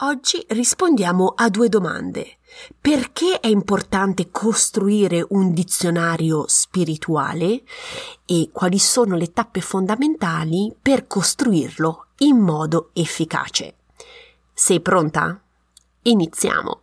[0.00, 2.36] Oggi rispondiamo a due domande.
[2.78, 7.62] Perché è importante costruire un dizionario spirituale
[8.26, 13.76] e quali sono le tappe fondamentali per costruirlo in modo efficace?
[14.52, 15.40] Sei pronta?
[16.02, 16.82] Iniziamo!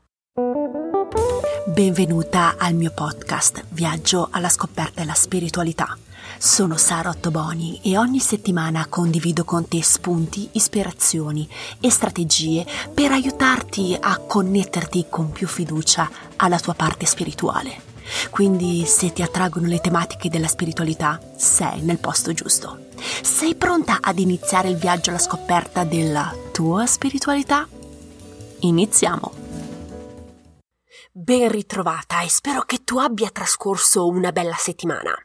[1.67, 5.95] Benvenuta al mio podcast Viaggio alla scoperta della spiritualità
[6.45, 11.47] sono Sara Ottoboni e ogni settimana condivido con te spunti, ispirazioni
[11.79, 17.91] e strategie per aiutarti a connetterti con più fiducia alla tua parte spirituale.
[18.29, 22.87] Quindi se ti attraggono le tematiche della spiritualità, sei nel posto giusto.
[23.21, 27.65] Sei pronta ad iniziare il viaggio alla scoperta della tua spiritualità?
[28.59, 29.31] Iniziamo!
[31.13, 35.15] Ben ritrovata e spero che tu abbia trascorso una bella settimana.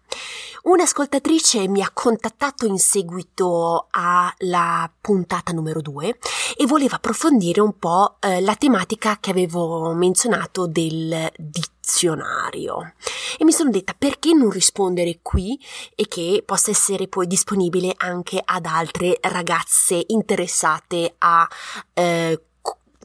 [0.62, 6.19] Un'ascoltatrice mi ha contattato in seguito alla puntata numero 2
[6.57, 12.95] e voleva approfondire un po' eh, la tematica che avevo menzionato del dizionario
[13.39, 15.59] e mi sono detta perché non rispondere qui
[15.95, 21.48] e che possa essere poi disponibile anche ad altre ragazze interessate a
[21.95, 22.43] eh,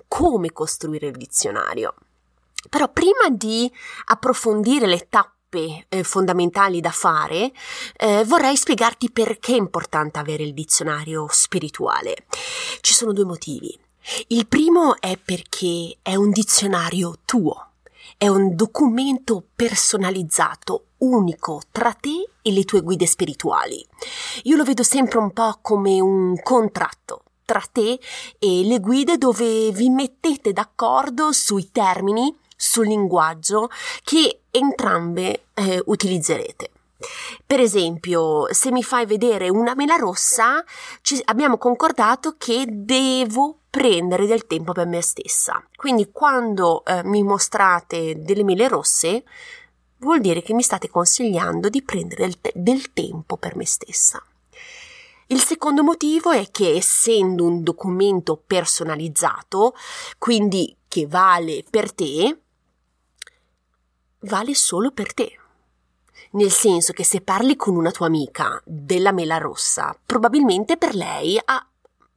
[0.07, 1.93] come costruire il dizionario.
[2.69, 3.71] Però prima di
[4.05, 7.51] approfondire le tappe eh, fondamentali da fare,
[7.97, 12.25] eh, vorrei spiegarti perché è importante avere il dizionario spirituale.
[12.81, 13.77] Ci sono due motivi.
[14.27, 17.71] Il primo è perché è un dizionario tuo,
[18.17, 23.85] è un documento personalizzato, unico tra te e le tue guide spirituali.
[24.43, 27.99] Io lo vedo sempre un po' come un contratto tra te
[28.39, 33.69] e le guide dove vi mettete d'accordo sui termini sul linguaggio
[34.03, 36.69] che entrambe eh, utilizzerete.
[37.45, 40.63] Per esempio, se mi fai vedere una mela rossa,
[41.01, 45.61] ci, abbiamo concordato che devo prendere del tempo per me stessa.
[45.75, 49.23] Quindi quando eh, mi mostrate delle mele rosse,
[49.97, 54.23] vuol dire che mi state consigliando di prendere del, del tempo per me stessa.
[55.27, 59.73] Il secondo motivo è che essendo un documento personalizzato,
[60.19, 62.42] quindi che vale per te,
[64.23, 65.37] vale solo per te.
[66.31, 71.39] Nel senso che se parli con una tua amica della mela rossa, probabilmente per lei
[71.43, 71.67] ha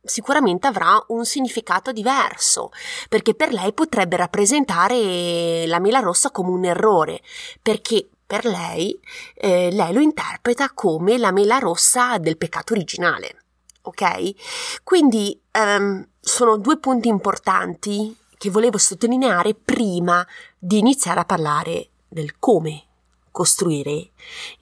[0.06, 2.70] sicuramente avrà un significato diverso,
[3.08, 7.20] perché per lei potrebbe rappresentare la mela rossa come un errore,
[7.60, 8.98] perché per lei
[9.34, 13.42] eh, lei lo interpreta come la mela rossa del peccato originale.
[13.82, 14.82] Ok?
[14.82, 20.26] Quindi um, sono due punti importanti che volevo sottolineare prima
[20.58, 22.84] di iniziare a parlare del come
[23.30, 24.10] costruire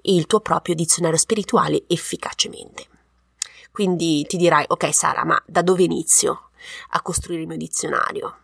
[0.03, 2.89] il tuo proprio dizionario spirituale efficacemente.
[3.71, 6.51] Quindi ti dirai, ok Sara, ma da dove inizio
[6.91, 8.39] a costruire il mio dizionario?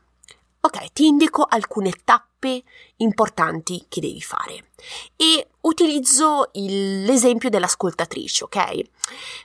[0.60, 2.62] Ok, ti indico alcune tappe
[2.96, 4.70] importanti che devi fare
[5.16, 8.80] e utilizzo il, l'esempio dell'ascoltatrice, ok?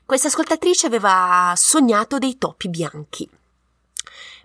[0.05, 3.29] Questa ascoltatrice aveva sognato dei topi bianchi.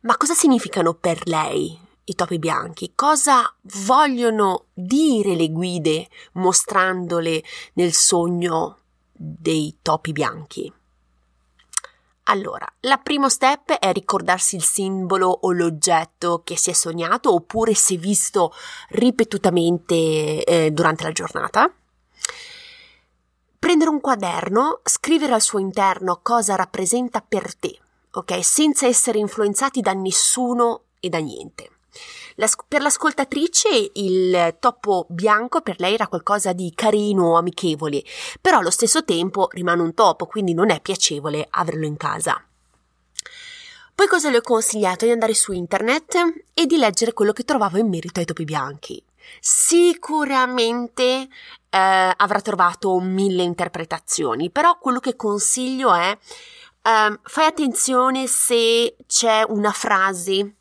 [0.03, 1.79] Ma cosa significano per lei
[2.11, 2.93] i topi bianchi?
[2.95, 3.55] Cosa
[3.85, 7.43] vogliono dire le guide mostrandole
[7.75, 8.79] nel sogno
[9.13, 10.73] dei topi bianchi?
[12.25, 17.75] Allora, la primo step è ricordarsi il simbolo o l'oggetto che si è sognato oppure
[17.75, 18.53] si è visto
[18.91, 21.73] ripetutamente eh, durante la giornata.
[23.59, 27.79] Prendere un quaderno, scrivere al suo interno cosa rappresenta per te,
[28.13, 28.45] ok?
[28.45, 31.71] Senza essere influenzati da nessuno e da niente.
[32.69, 38.03] Per l'ascoltatrice il topo bianco per lei era qualcosa di carino o amichevole,
[38.41, 42.43] però allo stesso tempo rimane un topo, quindi non è piacevole averlo in casa.
[43.95, 45.05] Poi cosa le ho consigliato?
[45.05, 46.15] Di andare su internet
[46.55, 49.03] e di leggere quello che trovavo in merito ai topi bianchi.
[49.39, 51.05] Sicuramente
[51.69, 56.17] eh, avrà trovato mille interpretazioni, però quello che consiglio è
[56.83, 60.55] eh, fai attenzione se c'è una frase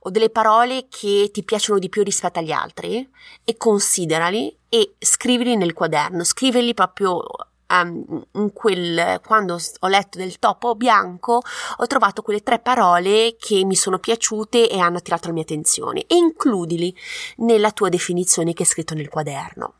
[0.00, 3.08] o delle parole che ti piacciono di più rispetto agli altri
[3.44, 7.22] e considerali e scrivili nel quaderno, scrivili proprio
[7.68, 11.40] um, in quel, quando ho letto del topo bianco
[11.76, 16.04] ho trovato quelle tre parole che mi sono piaciute e hanno attirato la mia attenzione
[16.06, 16.94] e includili
[17.38, 19.74] nella tua definizione che è scritto nel quaderno.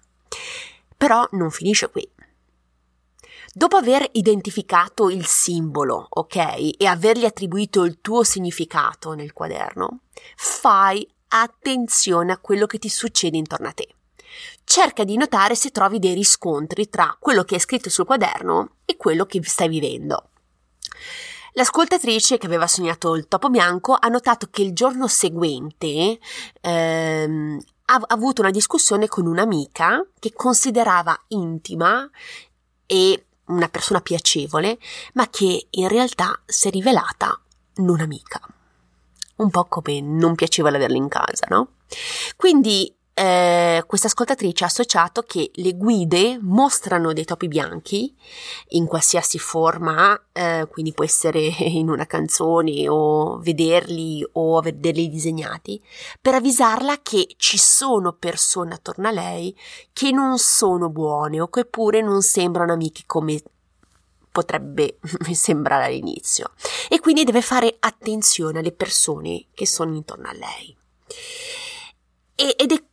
[0.97, 2.09] Però non finisce qui.
[3.59, 10.01] Dopo aver identificato il simbolo, ok, e avergli attribuito il tuo significato nel quaderno,
[10.37, 13.89] fai attenzione a quello che ti succede intorno a te.
[14.63, 18.99] Cerca di notare se trovi dei riscontri tra quello che è scritto sul quaderno e
[18.99, 20.29] quello che stai vivendo.
[21.53, 26.19] L'ascoltatrice che aveva sognato il topo bianco ha notato che il giorno seguente
[26.61, 32.07] ehm, ha avuto una discussione con un'amica che considerava intima
[32.85, 34.79] e una persona piacevole,
[35.15, 37.39] ma che in realtà si è rivelata
[37.77, 38.41] non amica.
[39.37, 41.73] Un po' come non piaceva averla in casa, no?
[42.37, 48.15] Quindi eh, questa ascoltatrice ha associato che le guide mostrano dei topi bianchi
[48.71, 55.83] in qualsiasi forma, eh, quindi può essere in una canzone o vederli o vederli disegnati,
[56.21, 59.57] per avvisarla che ci sono persone attorno a lei
[59.95, 63.41] che non sono buone o che pure non sembrano amiche come
[64.31, 64.99] potrebbe
[65.33, 66.51] sembrare all'inizio
[66.91, 70.77] e quindi deve fare attenzione alle persone che sono intorno a lei.
[72.39, 72.85] Ed è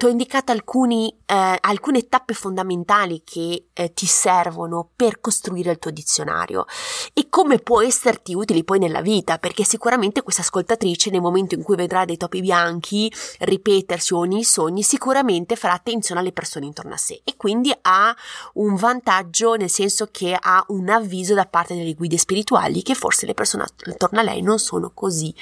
[0.00, 5.78] ti ho indicato alcuni, eh, alcune tappe fondamentali che eh, ti servono per costruire il
[5.78, 6.64] tuo dizionario
[7.12, 11.62] e come può esserti utili poi nella vita, perché sicuramente questa ascoltatrice nel momento in
[11.62, 16.94] cui vedrà dei topi bianchi ripetersi o nei sogni, sicuramente farà attenzione alle persone intorno
[16.94, 18.16] a sé e quindi ha
[18.54, 23.26] un vantaggio nel senso che ha un avviso da parte delle guide spirituali che forse
[23.26, 25.34] le persone attorno a lei non sono così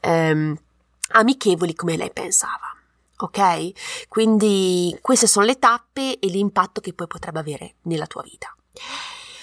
[0.00, 0.58] ehm,
[1.12, 2.69] amichevoli come lei pensava
[3.24, 4.08] ok?
[4.08, 8.54] Quindi queste sono le tappe e l'impatto che poi potrebbe avere nella tua vita.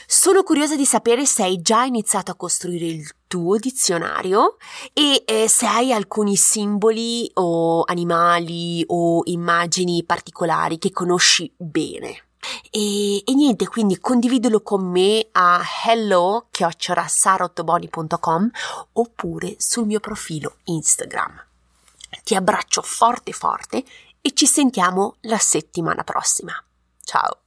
[0.09, 4.55] Sono curiosa di sapere se hai già iniziato a costruire il tuo dizionario
[4.93, 12.27] e eh, se hai alcuni simboli o animali o immagini particolari che conosci bene.
[12.71, 18.49] E, e niente, quindi condividilo con me a hello-sarotoboni.com
[18.93, 21.46] oppure sul mio profilo Instagram.
[22.23, 23.83] Ti abbraccio forte forte
[24.21, 26.53] e ci sentiamo la settimana prossima.
[27.03, 27.41] Ciao!